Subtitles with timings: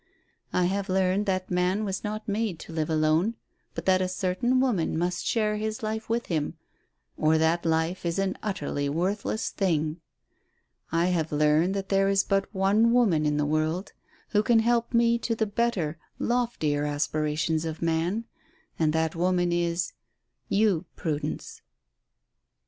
[0.51, 3.35] I have learned that man was not made to live alone,
[3.75, 6.57] but that a certain woman must share his life with him,
[7.17, 10.01] or that life is an utterly worthless thing.
[10.91, 13.93] I have learned that there is but one woman in the world
[14.29, 18.25] who can help me to the better, loftier aspirations of man,
[18.79, 19.93] and that woman is
[20.49, 21.61] you, Prudence."